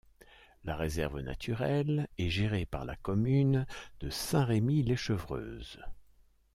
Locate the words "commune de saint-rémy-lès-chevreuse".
2.95-5.79